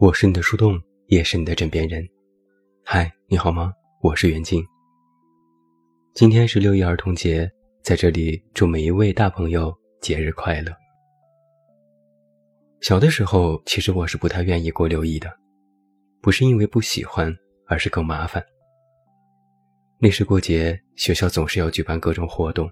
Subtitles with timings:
[0.00, 2.02] 我是你的树洞，也是你的枕边人。
[2.82, 3.70] 嗨，你好吗？
[4.00, 4.64] 我是袁静。
[6.14, 7.46] 今天是六一儿童节，
[7.82, 9.70] 在这里祝每一位大朋友
[10.00, 10.74] 节日快乐。
[12.80, 15.30] 小的时候，其实我是不太愿意过六一的，
[16.22, 17.30] 不是因为不喜欢，
[17.66, 18.42] 而是更麻烦。
[19.98, 22.66] 那时过节，学校总是要举办各种活动，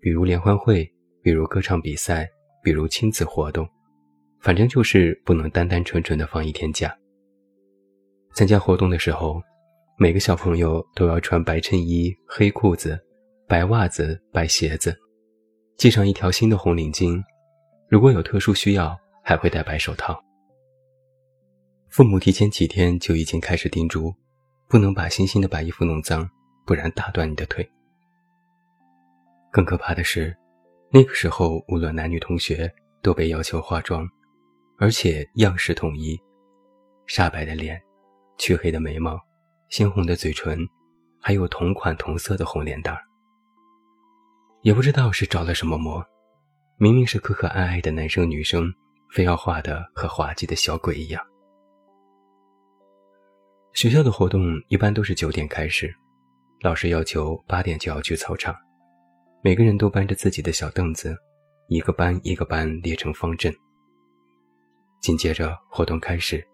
[0.00, 0.84] 比如联欢会，
[1.22, 2.28] 比如歌唱比赛，
[2.60, 3.64] 比如亲子活动。
[4.40, 6.96] 反正就是不能单单纯纯的放一天假。
[8.32, 9.42] 参加活动的时候，
[9.98, 12.98] 每个小朋友都要穿白衬衣、黑裤子、
[13.46, 14.96] 白袜子、白鞋子，
[15.76, 17.22] 系上一条新的红领巾。
[17.88, 20.18] 如果有特殊需要，还会戴白手套。
[21.88, 24.14] 父母提前几天就已经开始叮嘱，
[24.68, 26.26] 不能把新新的白衣服弄脏，
[26.64, 27.68] 不然打断你的腿。
[29.50, 30.34] 更可怕的是，
[30.92, 34.08] 那个时候无论男女同学都被要求化妆。
[34.80, 36.18] 而且样式统一，
[37.06, 37.78] 煞白的脸，
[38.38, 39.20] 黢黑的眉毛，
[39.68, 40.58] 鲜红的嘴唇，
[41.20, 43.02] 还有同款同色的红脸蛋儿。
[44.62, 46.02] 也不知道是着了什么魔，
[46.78, 48.72] 明明是可可爱爱的男生女生，
[49.10, 51.22] 非要画的和滑稽的小鬼一样。
[53.74, 55.94] 学校的活动一般都是九点开始，
[56.62, 58.56] 老师要求八点就要去操场，
[59.42, 61.14] 每个人都搬着自己的小凳子，
[61.68, 63.54] 一个班一个班列成方阵。
[65.00, 66.46] 紧接着活动开始，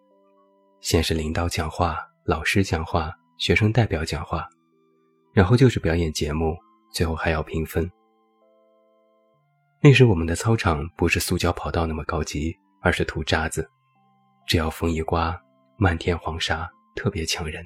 [0.81, 4.49] 先是领导讲话，老师讲话，学生代表讲话，
[5.33, 6.57] 然后就是表演节目，
[6.93, 7.91] 最后还要评分。
[9.83, 13.69] 那时我们的操场不是塑胶跑道那么高级，而是土渣子，
[14.47, 15.37] 只要风一刮，
[15.77, 17.65] 漫天黄沙，特别呛人。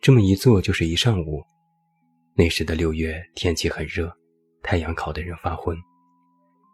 [0.00, 1.40] 这么一坐就是一上午。
[2.36, 4.12] 那时的六月天气很热，
[4.60, 5.78] 太阳烤得人发昏，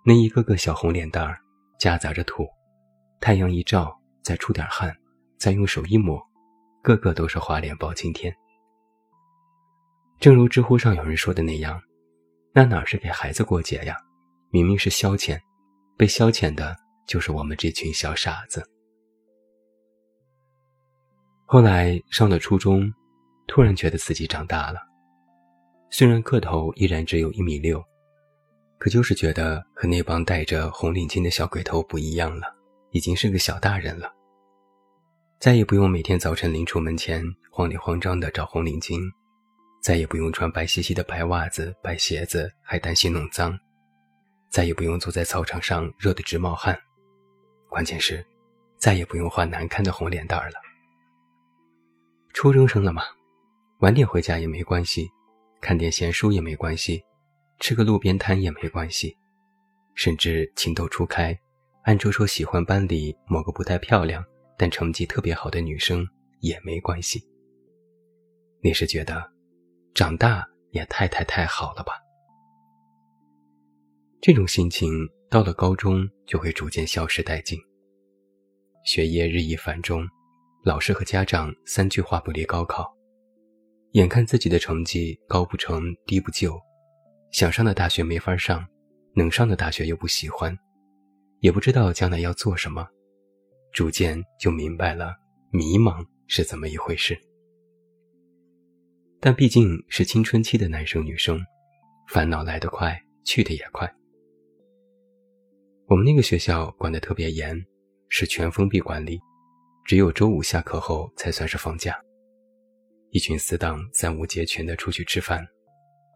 [0.06, 1.38] 那一个个小红脸蛋儿。
[1.80, 2.46] 夹杂着土，
[3.22, 4.94] 太阳一照，再出点汗，
[5.38, 6.20] 再用手一抹，
[6.82, 8.30] 个个都是花脸包青天。
[10.18, 11.80] 正如知乎上有人说的那样，
[12.52, 13.96] 那哪是给孩子过节呀？
[14.50, 15.40] 明明是消遣，
[15.96, 16.76] 被消遣的
[17.08, 18.62] 就是我们这群小傻子。
[21.46, 22.92] 后来上了初中，
[23.46, 24.80] 突然觉得自己长大了，
[25.88, 27.82] 虽然个头依然只有一米六。
[28.80, 32.56] 可就是觉得和那帮戴着红领巾的小鬼头不一样了，
[32.92, 34.10] 已经是个小大人了。
[35.38, 38.98] 再也不用每天早晨临出门前慌里慌张的找红领巾，
[39.82, 43.54] 再也不用穿白兮兮的白袜子、白鞋子，还担心弄脏，
[44.48, 46.74] 再也不用坐在操场上热得直冒汗，
[47.68, 48.26] 关键是，
[48.78, 50.54] 再也不用画难看的红脸蛋了。
[52.32, 53.02] 初中生了嘛，
[53.80, 55.06] 晚点回家也没关系，
[55.60, 57.02] 看点闲书也没关系。
[57.60, 59.14] 吃个路边摊也没关系，
[59.94, 61.38] 甚至情窦初开，
[61.82, 64.24] 按说说喜欢班里某个不太漂亮
[64.56, 66.04] 但成绩特别好的女生
[66.40, 67.22] 也没关系。
[68.62, 69.30] 你是觉得，
[69.94, 71.92] 长大也太太太好了吧？
[74.22, 74.90] 这种心情
[75.30, 77.58] 到了高中就会逐渐消失殆尽。
[78.86, 80.02] 学业日益繁重，
[80.64, 82.90] 老师和家长三句话不离高考，
[83.92, 86.58] 眼看自己的成绩高不成低不就。
[87.30, 88.66] 想上的大学没法上，
[89.14, 90.56] 能上的大学又不喜欢，
[91.38, 92.86] 也不知道将来要做什么，
[93.72, 95.14] 逐渐就明白了
[95.50, 97.16] 迷茫是怎么一回事。
[99.20, 101.40] 但毕竟是青春期的男生女生，
[102.08, 103.88] 烦恼来得快，去得也快。
[105.86, 107.56] 我们那个学校管得特别严，
[108.08, 109.20] 是全封闭管理，
[109.84, 111.96] 只有周五下课后才算是放假。
[113.10, 115.46] 一群死党三五结群的出去吃饭，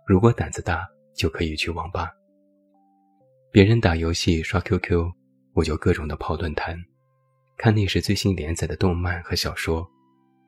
[0.09, 0.85] 如果胆子大。
[1.15, 2.11] 就可以去网吧。
[3.51, 5.11] 别人打游戏刷 QQ，
[5.53, 6.77] 我就各种的泡论坛，
[7.57, 9.89] 看那时最新连载的动漫和小说，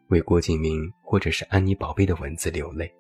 [0.09, 2.93] 为郭敬明或者是安妮宝贝的文字流泪。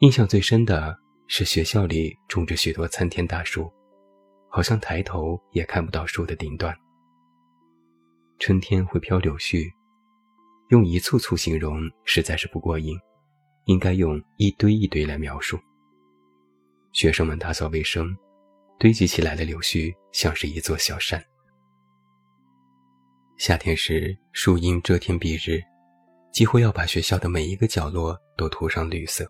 [0.00, 0.94] 印象最深的
[1.26, 3.72] 是学校里种着许多参天大树，
[4.50, 6.76] 好像抬头也看不到树的顶端。
[8.38, 9.70] 春天会飘柳絮，
[10.68, 12.94] 用一簇簇形容实在是不过瘾。
[13.66, 15.58] 应该用一堆一堆来描述。
[16.92, 18.16] 学生们打扫卫生，
[18.78, 21.22] 堆积起来的柳絮像是一座小山。
[23.36, 25.60] 夏天时，树荫遮天蔽日，
[26.32, 29.28] 几乎要把学校的每一个角落都涂上绿色。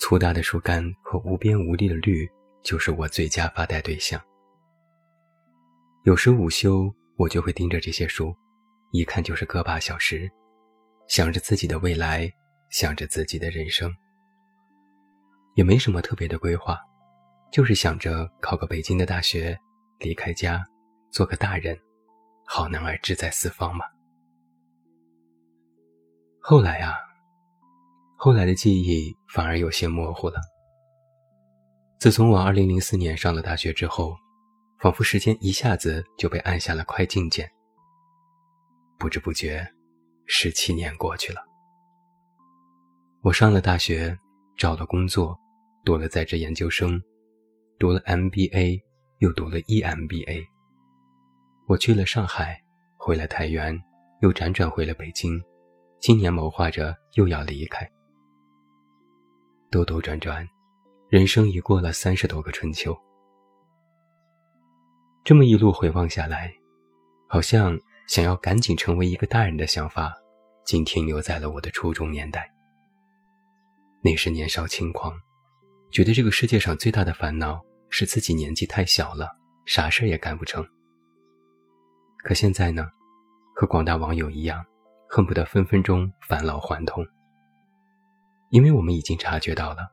[0.00, 2.28] 粗大的树干和无边无际的绿，
[2.64, 4.20] 就是我最佳发呆对象。
[6.04, 8.34] 有时午休，我就会盯着这些树，
[8.92, 10.28] 一看就是个把小时，
[11.06, 12.28] 想着自己的未来。
[12.70, 13.90] 想着自己的人生，
[15.54, 16.78] 也没什么特别的规划，
[17.50, 19.58] 就是想着考个北京的大学，
[19.98, 20.64] 离开家，
[21.10, 21.78] 做个大人，
[22.46, 23.86] 好男儿志在四方嘛。
[26.40, 26.94] 后来啊，
[28.16, 30.40] 后来的记忆反而有些模糊了。
[31.98, 34.14] 自从我2004年上了大学之后，
[34.78, 37.50] 仿佛时间一下子就被按下了快进键。
[38.98, 39.66] 不知不觉，
[40.26, 41.47] 十七年过去了。
[43.22, 44.16] 我上了大学，
[44.56, 45.36] 找了工作，
[45.84, 47.02] 读了在职研究生，
[47.76, 48.80] 读了 MBA，
[49.18, 50.44] 又读了 EMBA。
[51.66, 52.62] 我去了上海，
[52.96, 53.76] 回了太原，
[54.22, 55.42] 又辗转回了北京。
[55.98, 57.90] 今年谋划着又要离开。
[59.68, 60.48] 兜兜转转。
[61.10, 62.96] 人生已过了三十多个春秋，
[65.24, 66.52] 这么一路回望下来，
[67.26, 67.76] 好像
[68.06, 70.14] 想要赶紧成为一个大人的想法，
[70.64, 72.48] 仅停留在了我的初中年代。
[74.00, 75.12] 那时年少轻狂，
[75.90, 77.60] 觉得这个世界上最大的烦恼
[77.90, 79.28] 是自己年纪太小了，
[79.66, 80.66] 啥事儿也干不成。
[82.18, 82.86] 可现在呢，
[83.54, 84.64] 和广大网友一样，
[85.08, 87.04] 恨不得分分钟返老还童，
[88.50, 89.88] 因为我们已经察觉到了。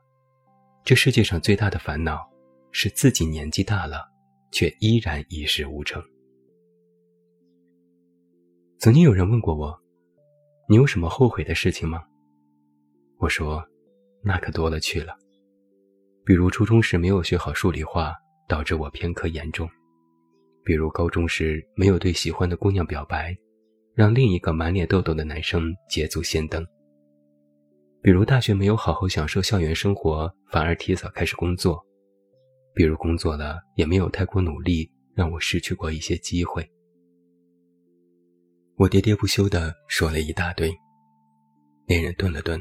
[0.84, 2.28] 这世界上最大的烦恼，
[2.70, 4.08] 是自己年纪大了，
[4.52, 6.02] 却依然一事无成。
[8.78, 9.80] 曾经有人问过我
[10.68, 12.04] ：“你有什么后悔的事情吗？”
[13.18, 13.66] 我说
[14.26, 15.16] ：“那可多了去了。
[16.24, 18.12] 比如初中时没有学好数理化，
[18.48, 19.68] 导致我偏科严重；
[20.64, 23.32] 比如高中时没有对喜欢的姑娘表白，
[23.94, 26.66] 让另一个满脸痘痘的男生捷足先登。”
[28.02, 31.76] 比如大学没有好好享受校园生活，反而提早开始工作；
[32.74, 36.68] 比如工作了也没有太过努力，让我失去过一些机会。
[38.76, 40.72] 我喋喋不休地说了一大堆。
[41.88, 42.60] 那人顿了顿，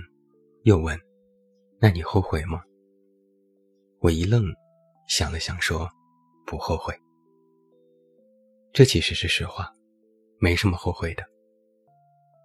[0.64, 0.98] 又问
[1.80, 2.62] ：“那你后悔吗？”
[4.02, 4.46] 我一愣，
[5.08, 5.90] 想了想说
[6.46, 6.94] ：“不后悔。”
[8.74, 9.74] 这其实是实话，
[10.40, 11.24] 没什么后悔的。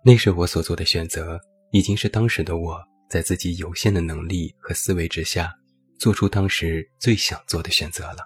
[0.05, 1.39] 那是我所做的选择，
[1.73, 2.81] 已经是当时的我。
[3.11, 5.53] 在自己有限的能力和思维之下，
[5.99, 8.19] 做出当时最想做的选择了。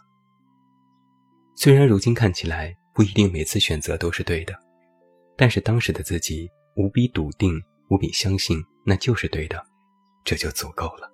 [1.57, 4.55] 虽然如今看起来不一定每次选择都是对的，
[5.39, 7.59] 但是当时的自己无比笃定，
[7.89, 9.65] 无比相信那就是对的，
[10.25, 11.11] 这就足够了。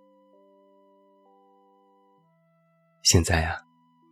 [3.03, 3.57] 现在啊，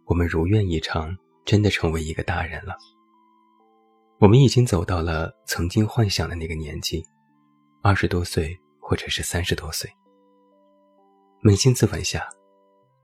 [0.04, 2.76] 我们如愿以偿，真的成为一个大人了。
[4.18, 7.04] 我们已经走到了曾经幻想的那个年纪，
[7.82, 8.58] 二十多岁。
[8.80, 9.90] 或者是三十多岁，
[11.42, 12.26] 扪心自问下，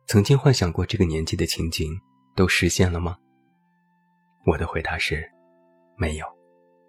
[0.06, 1.92] 曾经幻想过这个年纪的情景
[2.34, 3.18] 都实现了吗？
[4.46, 5.30] 我的回答是，
[5.98, 6.26] 没有，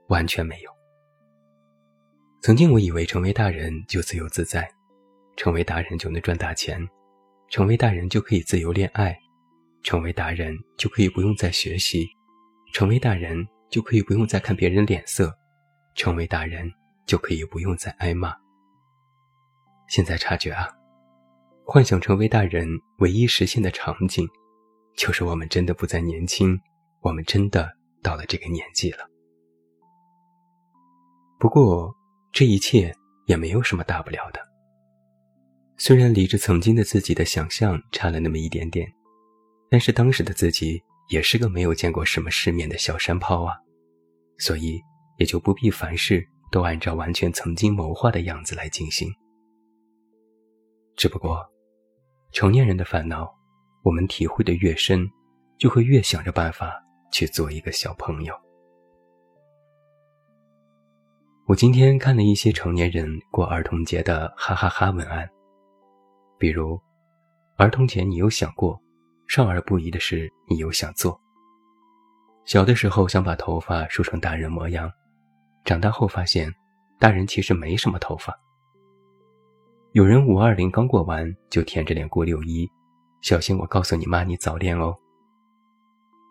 [0.08, 0.72] 完全没有。
[2.42, 4.66] 曾经我以为成为大人就自由自在，
[5.36, 6.80] 成为大人就能赚大钱，
[7.50, 9.18] 成为大人就可以自由恋爱，
[9.84, 12.08] 成为大人就可以不用再学习，
[12.74, 15.34] 成为大人就可以不用再看别人脸色，
[15.94, 16.72] 成为大人
[17.06, 18.34] 就可以不用再挨骂。
[19.88, 20.68] 现在察觉啊，
[21.66, 22.68] 幻想成为大人
[23.00, 24.28] 唯一实现的场景，
[24.96, 26.60] 就是我们真的不再年轻，
[27.02, 27.72] 我们真的
[28.02, 29.00] 到了这个年纪了。
[31.38, 31.94] 不过
[32.32, 32.96] 这一切
[33.26, 34.45] 也没有什么大不了的。
[35.78, 38.88] 虽然离着曾经的自己的想象差了那么一点点，
[39.70, 43.54] 但是当时的自己也是个没有见过什么世面的小山炮啊，
[44.38, 44.82] 所以
[45.18, 49.10] 也就不必凡事都按照完全曾经谋划的样子来进行。
[50.96, 51.46] 只不过，
[52.32, 53.30] 成年人的烦恼，
[53.84, 55.06] 我们体会的越深，
[55.60, 58.34] 就会越想着办法去做一个小朋友。
[61.48, 65.30] 我今天看了一些成年人过儿童节的哈哈哈文案，
[66.38, 66.80] 比如，
[67.58, 68.80] 儿童节你有想过，
[69.28, 71.20] 少儿不宜的事你有想做。
[72.46, 74.92] 小的时候想把头发梳成大人模样，
[75.64, 76.54] 长大后发现，
[77.00, 78.38] 大人其实没什么头发。
[79.94, 82.70] 有人五二零刚过完就舔着脸过六一，
[83.22, 84.94] 小心我告诉你妈你早恋哦。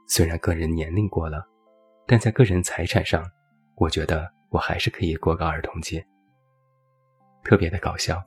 [0.06, 1.42] 虽然个人年龄过了，
[2.06, 3.24] 但在个人财产上，
[3.76, 6.06] 我觉得我还是可以过个儿童节。
[7.42, 8.22] 特别的搞笑，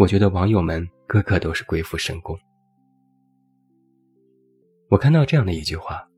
[0.00, 2.34] 我觉得网友们个个都是鬼斧神工。
[4.88, 6.08] 我看到这样的一句话：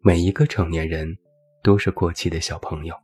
[0.00, 1.12] 每一个成年人
[1.60, 2.94] 都是过期的小朋友。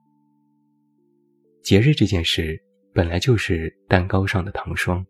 [1.64, 2.56] 节日这件事。
[2.92, 5.06] 本来就是蛋糕上的糖霜，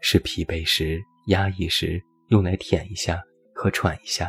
[0.00, 3.22] 是疲惫时、压抑时用来舔一下
[3.54, 4.28] 和喘一下，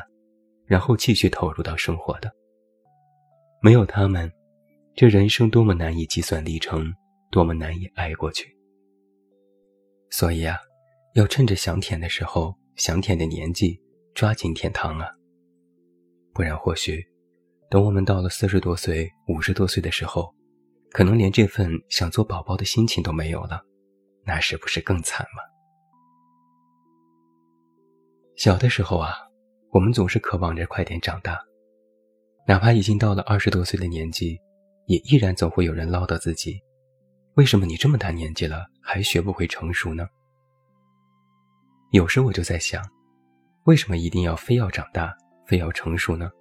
[0.67, 2.31] 然后继续投入到生活的。
[3.63, 4.31] 没有他们，
[4.93, 6.93] 这人生多么难以计算里程，
[7.31, 8.55] 多么难以挨过去。
[10.09, 10.57] 所以啊，
[11.15, 13.79] 要趁着想舔的时候、想舔的年纪，
[14.13, 15.07] 抓紧舔糖啊，
[16.33, 17.03] 不然或许
[17.69, 20.33] 等我们到了四十多岁、五十多岁的时候，
[20.91, 23.61] 可能连这份想做宝宝的心情都没有了，
[24.25, 25.43] 那是不是更惨吗？
[28.37, 29.13] 小的时候啊，
[29.71, 31.39] 我们总是渴望着快点长大，
[32.47, 34.39] 哪怕已经到了二十多岁的年纪，
[34.85, 36.61] 也依然总会有人唠叨自己：
[37.37, 40.09] 为什么你这么大年纪了还学不会成熟呢？
[41.91, 42.83] 有时我就在想，
[43.65, 45.15] 为什么一定要非要长大，
[45.45, 46.31] 非要成熟呢？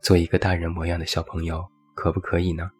[0.00, 2.70] 做一个大人模样的小朋友，可不可以呢？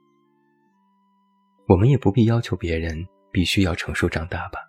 [1.66, 4.60] 我们也不必要求别人必须要成熟长大吧，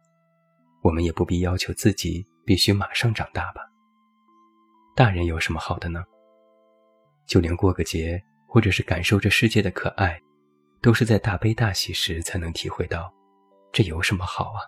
[0.82, 3.62] 我们也不必要求自己必须马上长大吧。
[4.96, 6.04] 大人有什么好的呢？
[7.28, 10.20] 就连过个节，或者是感受这世界的可爱，
[10.82, 13.14] 都是在大悲大喜时才能体会到，
[13.72, 14.60] 这有什么好啊？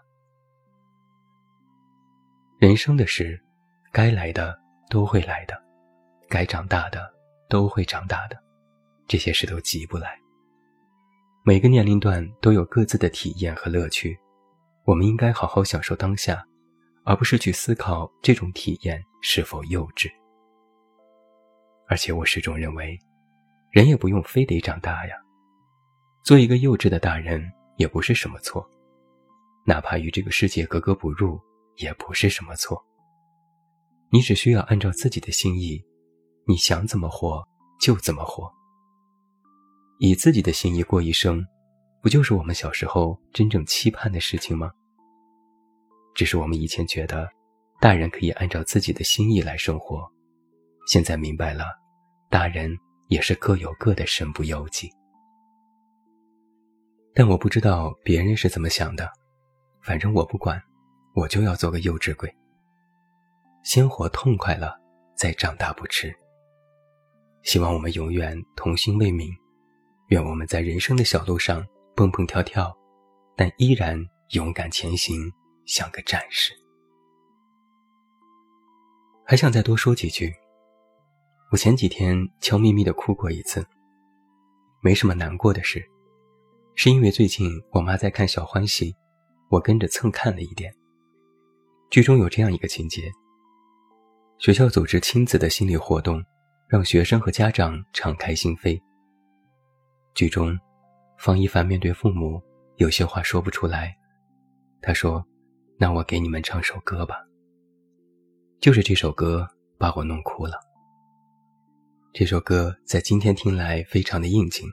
[2.59, 3.41] 人生的事，
[3.91, 4.57] 该来的
[4.89, 5.61] 都会来的，
[6.29, 7.11] 该长大的。
[7.49, 8.41] 都会长大的，
[9.09, 10.17] 这些事都急不来。
[11.43, 14.17] 每个年龄段都有各自的体验和乐趣，
[14.85, 16.47] 我们应该好好享受当下，
[17.03, 20.09] 而不是去思考这种体验是否幼稚。
[21.89, 22.97] 而且我始终认为，
[23.69, 25.15] 人也不用非得长大呀，
[26.23, 28.67] 做一个幼稚的大人也不是什么错，
[29.65, 31.39] 哪怕与这个世界格格不入，
[31.77, 32.81] 也不是什么错。
[34.11, 35.83] 你只需要按照自己的心意。
[36.47, 37.47] 你想怎么活
[37.79, 38.51] 就怎么活，
[39.99, 41.45] 以自己的心意过一生，
[42.01, 44.71] 不就是我们小时候真正期盼的事情吗？
[46.15, 47.29] 只是我们以前觉得，
[47.79, 50.11] 大人可以按照自己的心意来生活，
[50.87, 51.63] 现在明白了，
[52.29, 52.75] 大人
[53.07, 54.91] 也是各有各的身不由己。
[57.13, 59.11] 但我不知道别人是怎么想的，
[59.81, 60.61] 反正我不管，
[61.13, 62.33] 我就要做个幼稚鬼。
[63.63, 64.79] 先活痛快了，
[65.15, 66.15] 再长大不迟。
[67.43, 69.29] 希望我们永远童心未泯，
[70.07, 71.65] 愿我们在人生的小路上
[71.95, 72.75] 蹦蹦跳跳，
[73.35, 73.99] 但依然
[74.29, 75.31] 勇敢前行，
[75.65, 76.53] 像个战士。
[79.25, 80.33] 还想再多说几句。
[81.51, 83.65] 我前几天悄咪咪的哭过一次，
[84.81, 85.85] 没什么难过的事，
[86.75, 88.91] 是因为最近我妈在看《小欢喜》，
[89.49, 90.73] 我跟着蹭看了一点。
[91.89, 93.11] 剧中有这样一个情节：
[94.37, 96.23] 学校组织亲子的心理活动。
[96.71, 98.81] 让学生和家长敞开心扉。
[100.15, 100.57] 剧中，
[101.17, 102.41] 方一凡面对父母，
[102.77, 103.93] 有些话说不出来。
[104.81, 105.21] 他说
[105.77, 107.17] ：“那我给你们唱首歌吧。”
[108.61, 109.45] 就是这首歌
[109.77, 110.53] 把我弄哭了。
[112.13, 114.65] 这首歌在今天听来非常的应景。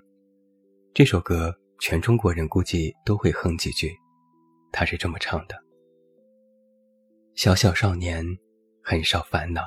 [0.95, 3.97] 这首歌全中国人估计都会哼几句。
[4.73, 5.57] 他是这么唱的
[7.35, 8.25] ：“小小少年，
[8.83, 9.63] 很少烦恼，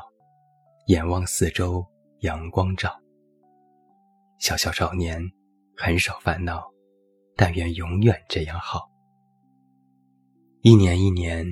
[0.88, 1.86] 眼望四周。”
[2.22, 3.01] 阳光照，
[4.38, 5.20] 小小少年
[5.75, 6.72] 很少烦恼，
[7.36, 8.88] 但愿永远这样好。
[10.62, 11.44] 一年一年，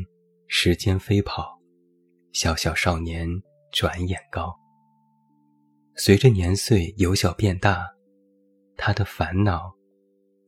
[0.47, 1.59] 时间飞跑，
[2.33, 3.27] 小小少年
[3.71, 4.55] 转眼高。
[5.95, 7.83] 随着年岁由小变大，
[8.77, 9.73] 他的烦恼